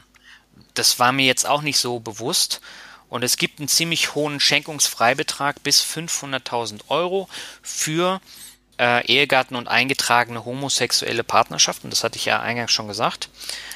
[0.73, 2.59] das war mir jetzt auch nicht so bewusst.
[3.07, 7.29] Und es gibt einen ziemlich hohen Schenkungsfreibetrag bis 500.000 Euro
[7.61, 8.19] für
[8.77, 11.89] äh, Ehegatten und eingetragene homosexuelle Partnerschaften.
[11.89, 13.29] Das hatte ich ja eingangs schon gesagt.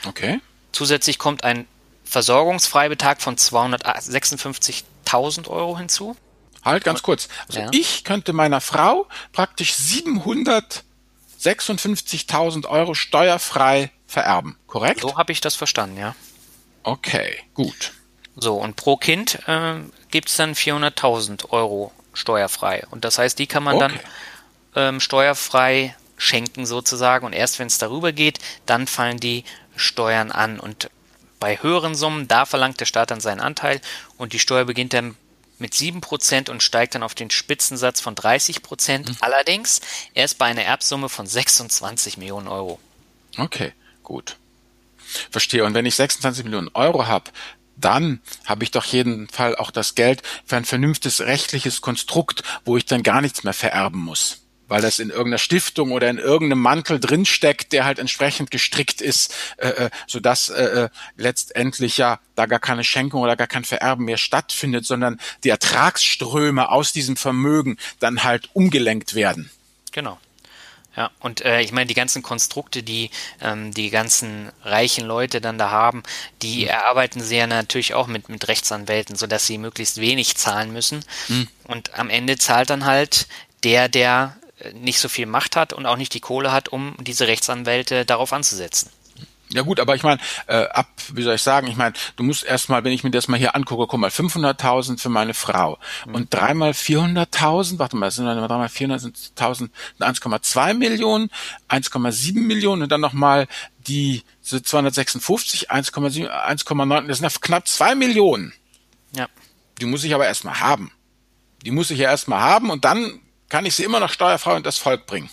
[0.06, 0.41] Okay.
[0.74, 1.67] Zusätzlich kommt ein
[2.04, 6.17] Versorgungsfreibetrag von 256.000 Euro hinzu.
[6.69, 7.29] Halt ganz kurz.
[7.47, 7.69] Also ja.
[7.71, 15.01] ich könnte meiner Frau praktisch 756.000 Euro steuerfrei vererben, korrekt?
[15.01, 16.15] So habe ich das verstanden, ja.
[16.84, 17.93] Okay, gut.
[18.36, 19.75] So, und pro Kind äh,
[20.12, 22.86] gibt es dann 400.000 Euro steuerfrei.
[22.89, 23.99] Und das heißt, die kann man okay.
[24.73, 27.25] dann ähm, steuerfrei schenken sozusagen.
[27.25, 29.43] Und erst wenn es darüber geht, dann fallen die
[29.75, 30.60] Steuern an.
[30.60, 30.89] Und
[31.39, 33.82] bei höheren Summen, da verlangt der Staat dann seinen Anteil
[34.17, 35.15] und die Steuer beginnt dann
[35.60, 39.10] mit 7% und steigt dann auf den Spitzensatz von 30%.
[39.10, 39.17] Mhm.
[39.19, 39.82] Allerdings
[40.13, 42.80] erst bei einer Erbsumme von 26 Millionen Euro.
[43.38, 44.38] Okay, gut.
[45.32, 45.63] Verstehe.
[45.65, 47.32] Und wenn ich 26 Millionen Euro habe,
[47.76, 52.78] dann habe ich doch jeden Fall auch das Geld für ein vernünftiges rechtliches Konstrukt, wo
[52.78, 56.62] ich dann gar nichts mehr vererben muss weil das in irgendeiner Stiftung oder in irgendeinem
[56.62, 62.45] Mantel drinsteckt, der halt entsprechend gestrickt ist, äh, äh sodass äh, äh, letztendlich ja da
[62.45, 67.77] gar keine Schenkung oder gar kein Vererben mehr stattfindet, sondern die Ertragsströme aus diesem Vermögen
[67.99, 69.49] dann halt umgelenkt werden.
[69.91, 70.17] Genau.
[70.95, 73.10] Ja, und äh, ich meine, die ganzen Konstrukte, die
[73.41, 76.03] ähm, die ganzen reichen Leute dann da haben,
[76.41, 76.69] die mhm.
[76.69, 81.05] erarbeiten sie ja natürlich auch mit, mit Rechtsanwälten, sodass sie möglichst wenig zahlen müssen.
[81.27, 81.47] Mhm.
[81.63, 83.27] Und am Ende zahlt dann halt
[83.63, 84.36] der, der
[84.74, 88.34] nicht so viel Macht hat und auch nicht die Kohle hat, um diese Rechtsanwälte darauf
[88.34, 88.89] anzusetzen.
[89.52, 92.43] Ja gut, aber ich meine, äh, ab, wie soll ich sagen, ich meine, du musst
[92.43, 96.15] erstmal, wenn ich mir das mal hier angucke, guck mal, 500.000 für meine Frau mhm.
[96.15, 99.69] und dreimal 400.000, warte mal, das sind dann dreimal 400.000,
[100.00, 101.32] 1,2 Millionen,
[101.67, 103.48] 1,7 Millionen und dann nochmal
[103.88, 108.54] die 256, 1,7, 1,9, das sind knapp zwei Millionen.
[109.15, 109.28] Ja.
[109.82, 110.91] Die muss ich aber erstmal haben.
[111.65, 113.19] Die muss ich ja erstmal haben und dann
[113.50, 115.30] kann ich sie immer noch steuerfrei und das Volk bringen.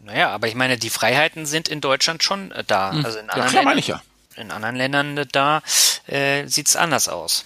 [0.00, 2.92] Naja, aber ich meine, die Freiheiten sind in Deutschland schon äh, da.
[2.92, 3.04] Hm.
[3.04, 4.02] Also in anderen, ja, klar, Ländern, ich ja.
[4.36, 5.62] in anderen Ländern äh, da
[6.06, 7.44] äh, sieht es anders aus.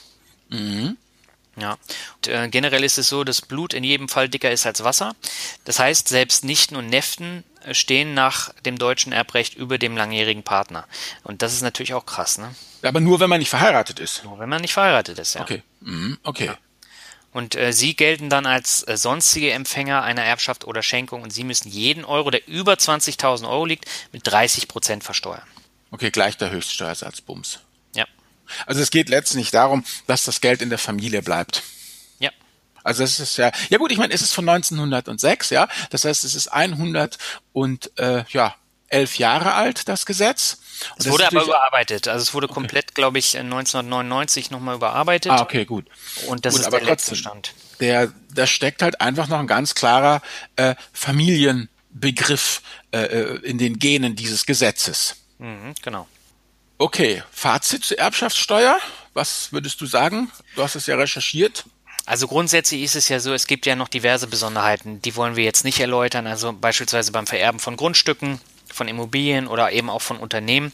[0.51, 0.97] Mhm.
[1.57, 1.79] Ja.
[2.17, 5.15] Und, äh, generell ist es so, dass Blut in jedem Fall dicker ist als Wasser.
[5.65, 10.43] Das heißt, selbst Nichten und Neften äh, stehen nach dem deutschen Erbrecht über dem langjährigen
[10.43, 10.87] Partner.
[11.23, 12.55] Und das ist natürlich auch krass, ne?
[12.83, 14.25] Aber nur, wenn man nicht verheiratet ist.
[14.25, 15.43] Nur, wenn man nicht verheiratet ist, ja.
[15.43, 15.63] Okay.
[15.81, 16.19] Mhm.
[16.23, 16.47] Okay.
[16.47, 16.59] Ja.
[17.33, 21.45] Und äh, Sie gelten dann als äh, sonstige Empfänger einer Erbschaft oder Schenkung und Sie
[21.45, 25.47] müssen jeden Euro, der über 20.000 Euro liegt, mit 30 Prozent versteuern.
[25.93, 27.61] Okay, gleich der Höchststeuersatz, Bums.
[27.95, 28.07] Ja.
[28.67, 31.63] Also es geht letztlich darum, dass das Geld in der Familie bleibt.
[32.19, 32.31] Ja.
[32.83, 36.25] Also es ist ja, ja gut, ich meine, es ist von 1906, ja, das heißt,
[36.25, 37.19] es ist 100
[37.53, 38.55] und äh, ja
[38.89, 40.59] elf Jahre alt, das Gesetz.
[40.97, 42.09] Und es wurde aber überarbeitet.
[42.09, 42.55] Also es wurde okay.
[42.55, 45.33] komplett, glaube ich, 1999 nochmal überarbeitet.
[45.33, 45.87] Ah, okay, gut.
[46.27, 47.55] Und das gut, ist der letzte Stand.
[47.81, 50.23] Der, da steckt halt einfach noch ein ganz klarer
[50.57, 52.63] äh, Familienbegriff
[52.93, 55.17] äh, äh, in den Genen dieses Gesetzes.
[55.39, 56.07] Mhm, genau.
[56.79, 58.79] Okay, Fazit zur Erbschaftssteuer.
[59.13, 60.31] Was würdest du sagen?
[60.57, 61.65] Du hast es ja recherchiert.
[62.07, 65.45] Also grundsätzlich ist es ja so, es gibt ja noch diverse Besonderheiten, die wollen wir
[65.45, 66.27] jetzt nicht erläutern.
[66.27, 68.41] Also beispielsweise beim Vererben von Grundstücken
[68.73, 70.73] von Immobilien oder eben auch von Unternehmen.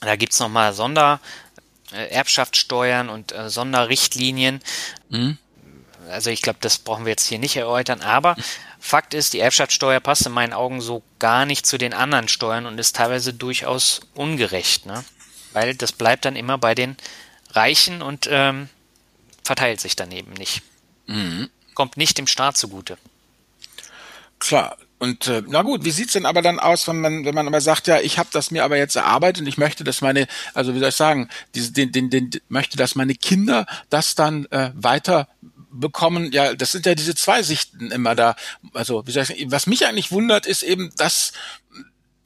[0.00, 4.60] Da gibt es nochmal Sondererbschaftssteuern äh, und äh, Sonderrichtlinien.
[5.10, 5.36] Mhm.
[6.08, 8.34] Also ich glaube, das brauchen wir jetzt hier nicht erläutern, aber
[8.80, 12.66] Fakt ist, die Erbschaftssteuer passt in meinen Augen so gar nicht zu den anderen Steuern
[12.66, 15.04] und ist teilweise durchaus ungerecht, ne?
[15.52, 16.96] Weil das bleibt dann immer bei den
[17.50, 18.68] Reichen und ähm,
[19.44, 20.62] verteilt sich dann eben nicht.
[21.06, 21.48] Mhm.
[21.74, 22.98] Kommt nicht dem Staat zugute.
[24.40, 27.48] Klar, und äh, na gut, wie sieht's denn aber dann aus, wenn man wenn man
[27.48, 30.28] aber sagt, ja, ich habe das mir aber jetzt erarbeitet und ich möchte, dass meine,
[30.54, 34.46] also wie soll ich sagen, diese, den, den, den, möchte, dass meine Kinder das dann
[34.52, 35.26] äh, weiter
[35.72, 36.30] bekommen.
[36.30, 38.36] Ja, das sind ja diese zwei Sichten immer da.
[38.74, 41.32] Also wie soll ich sagen, was mich eigentlich wundert, ist eben das,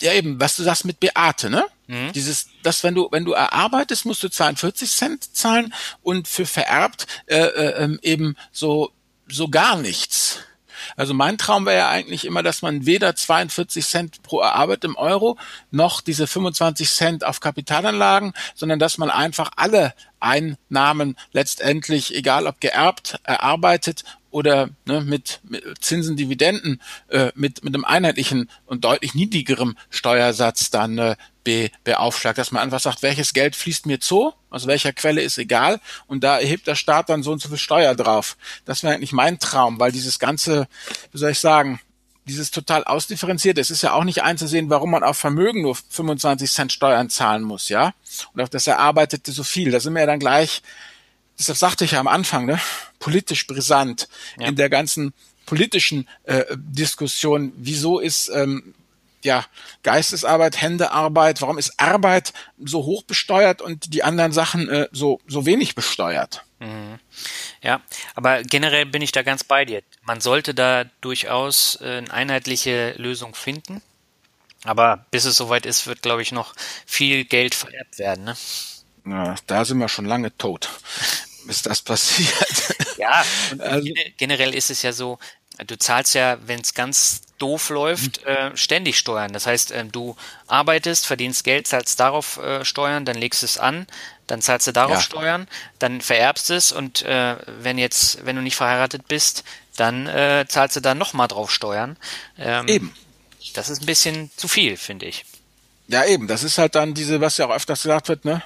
[0.03, 1.65] ja eben, was du sagst mit Beate, ne?
[1.87, 2.13] Mhm.
[2.13, 7.07] Dieses, dass wenn du wenn du erarbeitest, musst du 42 Cent zahlen und für vererbt
[7.25, 8.93] äh, äh, ähm, eben so
[9.29, 10.41] so gar nichts.
[10.97, 15.37] Also mein Traum wäre ja eigentlich immer, dass man weder 42 Cent pro erarbeitetem Euro
[15.71, 22.61] noch diese 25 Cent auf Kapitalanlagen, sondern dass man einfach alle Einnahmen letztendlich, egal ob
[22.61, 24.05] geerbt, erarbeitet
[24.37, 30.69] oder ne, mit, mit Zinsen, Dividenden, äh, mit, mit einem einheitlichen und deutlich niedrigerem Steuersatz
[30.69, 34.93] dann äh, be, beaufschlagt, dass man einfach sagt, welches Geld fließt mir zu, aus welcher
[34.93, 38.37] Quelle ist egal und da erhebt der Staat dann so und so viel Steuer drauf.
[38.67, 40.69] Das wäre eigentlich mein Traum, weil dieses ganze,
[41.13, 41.81] wie soll ich sagen,
[42.27, 46.53] dieses total ausdifferenziert, es ist ja auch nicht einzusehen, warum man auf Vermögen nur 25
[46.53, 47.95] Cent Steuern zahlen muss, ja,
[48.35, 49.71] und auf das Erarbeitete so viel.
[49.71, 50.61] Da sind wir ja dann gleich,
[51.39, 52.61] deshalb sagte ich ja am Anfang, ne,
[52.99, 54.49] politisch brisant ja.
[54.49, 55.13] in der ganzen
[55.45, 57.53] politischen äh, Diskussion.
[57.57, 58.75] Wieso ist ähm,
[59.23, 59.45] ja,
[59.83, 62.33] Geistesarbeit, Händearbeit, warum ist Arbeit
[62.65, 66.45] so hoch besteuert und die anderen Sachen äh, so, so wenig besteuert?
[66.61, 66.99] Mhm.
[67.63, 67.81] Ja,
[68.15, 69.83] aber generell bin ich da ganz bei dir.
[70.03, 73.83] Man sollte da durchaus äh, eine einheitliche Lösung finden.
[74.65, 76.55] Aber bis es soweit ist, wird, glaube ich, noch
[76.87, 78.25] viel Geld vererbt werden.
[78.25, 78.37] Ne?
[79.07, 80.69] Ja, da sind wir schon lange tot,
[81.47, 82.77] bis das passiert.
[82.99, 85.19] Ja, und also, generell ist es ja so,
[85.67, 88.31] du zahlst ja, wenn es ganz doof läuft, mhm.
[88.31, 89.35] äh, ständig Steuern.
[89.35, 93.87] Das heißt, äh, du arbeitest, verdienst Geld, zahlst darauf äh, Steuern, dann legst es an,
[94.27, 95.01] dann zahlst du darauf ja.
[95.03, 95.47] Steuern,
[95.79, 99.45] dann vererbst es und äh, wenn jetzt, wenn du nicht verheiratet bist,
[99.77, 101.97] dann äh, zahlst du da nochmal drauf Steuern.
[102.39, 102.95] Ähm, eben.
[103.55, 105.25] Das ist ein bisschen zu viel, finde ich.
[105.89, 106.27] Ja, eben.
[106.27, 108.43] Das ist halt dann diese, was ja auch öfters gesagt wird, ne?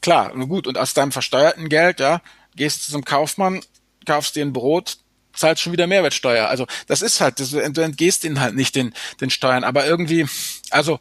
[0.00, 0.66] Klar, gut.
[0.66, 2.20] Und aus deinem versteuerten Geld, ja,
[2.56, 3.60] gehst du zum Kaufmann,
[4.06, 4.98] kaufst dir ein Brot,
[5.34, 6.48] zahlst schon wieder Mehrwertsteuer.
[6.48, 9.64] Also das ist halt, das, du entgehst ihnen halt nicht den, den Steuern.
[9.64, 10.26] Aber irgendwie,
[10.70, 11.00] also,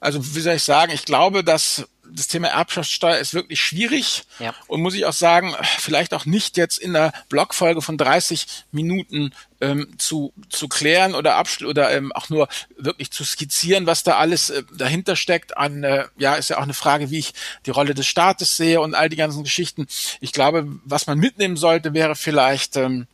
[0.00, 4.54] also wie soll ich sagen, ich glaube, dass das Thema Erbschaftssteuer ist wirklich schwierig ja.
[4.66, 9.32] und muss ich auch sagen, vielleicht auch nicht jetzt in der Blogfolge von 30 Minuten
[9.60, 14.16] ähm, zu, zu klären oder abschl oder ähm, auch nur wirklich zu skizzieren, was da
[14.16, 15.56] alles äh, dahinter steckt.
[15.56, 17.34] An äh, ja, ist ja auch eine Frage, wie ich
[17.66, 19.86] die Rolle des Staates sehe und all die ganzen Geschichten.
[20.20, 23.06] Ich glaube, was man mitnehmen sollte, wäre vielleicht, ähm,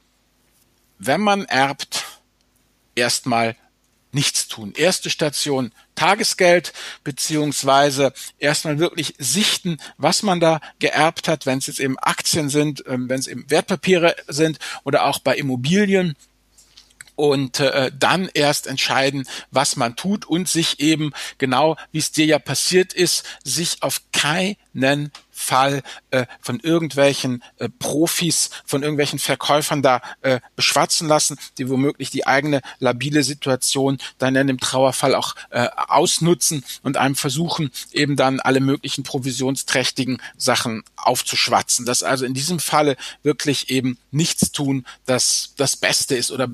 [0.98, 2.04] wenn man erbt,
[2.94, 3.56] erstmal
[4.16, 4.72] nichts tun.
[4.74, 6.72] Erste Station Tagesgeld,
[7.04, 12.82] beziehungsweise erstmal wirklich sichten, was man da geerbt hat, wenn es jetzt eben Aktien sind,
[12.86, 16.16] ähm, wenn es eben Wertpapiere sind oder auch bei Immobilien
[17.14, 22.26] und äh, dann erst entscheiden, was man tut und sich eben genau, wie es dir
[22.26, 29.82] ja passiert ist, sich auf keinen Fall äh, von irgendwelchen äh, Profis, von irgendwelchen Verkäufern
[29.82, 35.34] da äh, beschwatzen lassen, die womöglich die eigene labile Situation dann in dem Trauerfall auch
[35.50, 41.84] äh, ausnutzen und einem versuchen, eben dann alle möglichen provisionsträchtigen Sachen aufzuschwatzen.
[41.84, 46.48] Dass also in diesem Falle wirklich eben nichts tun, das das Beste ist oder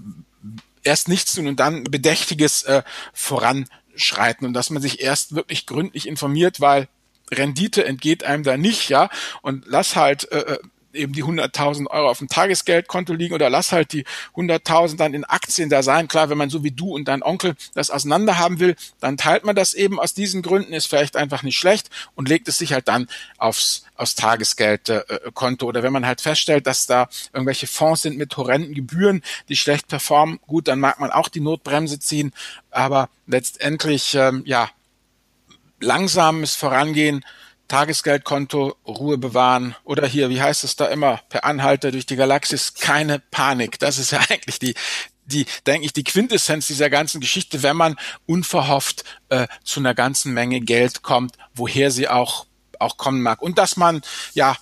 [0.83, 6.09] erst nichts tun und dann bedächtiges äh, voranschreiten und dass man sich erst wirklich gründlich
[6.09, 6.89] informiert, weil
[7.33, 9.09] Rendite entgeht einem da nicht, ja,
[9.43, 10.59] und lass halt äh, äh
[10.95, 14.05] eben die 100.000 Euro auf dem Tagesgeldkonto liegen oder lass halt die
[14.37, 16.09] 100.000 dann in Aktien da sein.
[16.09, 19.45] Klar, wenn man so wie du und dein Onkel das auseinander haben will, dann teilt
[19.45, 22.73] man das eben aus diesen Gründen, ist vielleicht einfach nicht schlecht und legt es sich
[22.73, 25.67] halt dann aufs, aufs Tagesgeldkonto.
[25.67, 29.89] Oder wenn man halt feststellt, dass da irgendwelche Fonds sind mit horrenden Gebühren, die schlecht
[29.89, 32.33] performen, gut, dann mag man auch die Notbremse ziehen.
[32.71, 34.71] Aber letztendlich, ähm, ja,
[35.83, 37.25] langsames Vorangehen,
[37.69, 42.75] Tagesgeldkonto, Ruhe bewahren oder hier, wie heißt es da immer, per Anhalter durch die Galaxis,
[42.75, 43.79] keine Panik.
[43.79, 44.75] Das ist ja eigentlich die,
[45.25, 50.35] die, denke ich, die Quintessenz dieser ganzen Geschichte, wenn man unverhofft äh, zu einer ganzen
[50.35, 52.47] Menge Geld kommt, woher sie auch,
[52.79, 53.41] auch kommen mag.
[53.41, 54.03] Und dass man,
[54.35, 54.57] ja,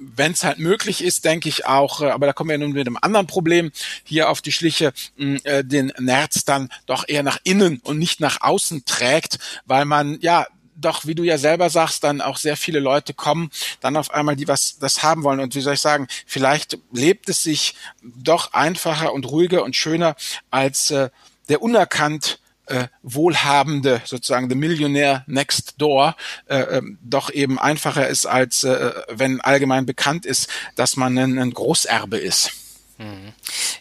[0.00, 2.86] wenn es halt möglich ist, denke ich auch, äh, aber da kommen wir nun mit
[2.86, 3.70] einem anderen Problem
[4.04, 8.40] hier auf die Schliche, äh, den Nerz dann doch eher nach innen und nicht nach
[8.40, 10.46] außen trägt, weil man ja
[10.80, 14.34] doch, wie du ja selber sagst, dann auch sehr viele Leute kommen, dann auf einmal,
[14.34, 15.40] die was das haben wollen.
[15.40, 20.16] Und wie soll ich sagen, vielleicht lebt es sich doch einfacher und ruhiger und schöner
[20.50, 21.10] als äh,
[21.48, 22.39] der unerkannt
[22.70, 28.92] äh, wohlhabende, sozusagen the Millionaire next door, äh, äh, doch eben einfacher ist, als äh,
[29.08, 32.52] wenn allgemein bekannt ist, dass man ein, ein Großerbe ist.
[32.98, 33.32] Mhm.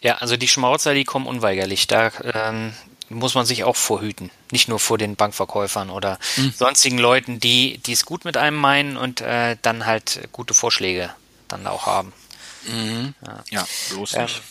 [0.02, 1.88] Ja, also die Schmauzer, die kommen unweigerlich.
[1.88, 2.74] Da ähm,
[3.10, 4.32] muss man sich auch vorhüten.
[4.52, 6.54] Nicht nur vor den Bankverkäufern oder mhm.
[6.56, 11.12] sonstigen Leuten, die es gut mit einem meinen und äh, dann halt gute Vorschläge
[11.48, 12.14] dann auch haben.
[12.68, 13.14] Mhm.
[13.26, 13.44] Ja.
[13.50, 14.38] ja, bloß nicht.
[14.38, 14.44] Ähm,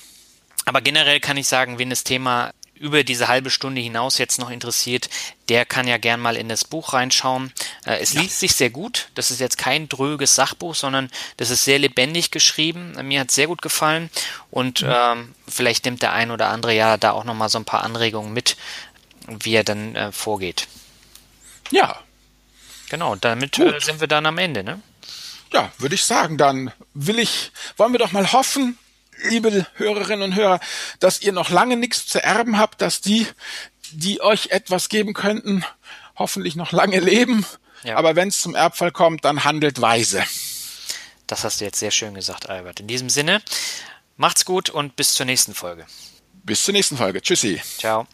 [0.65, 4.51] aber generell kann ich sagen, wenn das Thema über diese halbe Stunde hinaus jetzt noch
[4.51, 5.09] interessiert,
[5.49, 7.53] der kann ja gern mal in das Buch reinschauen.
[7.85, 8.23] Äh, es ja.
[8.23, 9.09] liest sich sehr gut.
[9.15, 12.97] Das ist jetzt kein dröges Sachbuch, sondern das ist sehr lebendig geschrieben.
[13.07, 14.11] Mir hat es sehr gut gefallen
[14.51, 14.93] und mhm.
[14.93, 18.33] ähm, vielleicht nimmt der ein oder andere ja da auch nochmal so ein paar Anregungen
[18.33, 18.57] mit,
[19.27, 20.69] wie er dann äh, vorgeht.
[21.71, 21.99] Ja.
[22.91, 24.81] Genau, damit äh, sind wir dann am Ende, ne?
[25.53, 28.79] Ja, würde ich sagen, dann will ich, wollen wir doch mal hoffen,
[29.25, 30.61] liebe Hörerinnen und Hörer,
[31.01, 33.27] dass ihr noch lange nichts zu erben habt, dass die,
[33.93, 35.65] die euch etwas geben könnten,
[36.17, 37.45] hoffentlich noch lange leben.
[37.85, 37.97] Ja.
[37.97, 40.25] Aber wenn es zum Erbfall kommt, dann handelt weise.
[41.27, 42.81] Das hast du jetzt sehr schön gesagt, Albert.
[42.81, 43.43] In diesem Sinne,
[44.17, 45.87] macht's gut und bis zur nächsten Folge.
[46.33, 47.21] Bis zur nächsten Folge.
[47.21, 47.61] Tschüssi.
[47.79, 48.07] Ciao.